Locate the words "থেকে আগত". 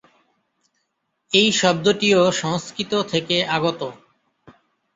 3.03-3.81